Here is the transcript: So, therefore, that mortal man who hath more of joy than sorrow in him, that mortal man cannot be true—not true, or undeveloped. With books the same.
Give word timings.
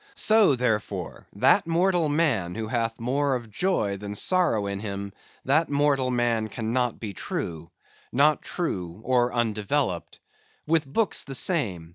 So, 0.15 0.55
therefore, 0.55 1.27
that 1.35 1.67
mortal 1.67 2.09
man 2.09 2.55
who 2.55 2.65
hath 2.67 2.99
more 2.99 3.35
of 3.35 3.51
joy 3.51 3.97
than 3.97 4.15
sorrow 4.15 4.65
in 4.65 4.79
him, 4.79 5.13
that 5.45 5.69
mortal 5.69 6.09
man 6.09 6.47
cannot 6.47 6.99
be 6.99 7.13
true—not 7.13 8.41
true, 8.41 8.99
or 9.03 9.31
undeveloped. 9.31 10.19
With 10.65 10.87
books 10.91 11.23
the 11.23 11.35
same. 11.35 11.89